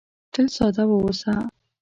تل 0.33 0.47
ساده 0.55 0.83
واوسه. 0.89 1.33